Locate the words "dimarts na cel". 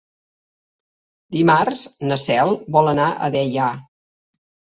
1.35-2.55